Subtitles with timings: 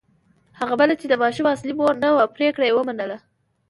[0.59, 3.17] هغه بله چې د ماشوم اصلي مور نه وه پرېکړه یې ومنله.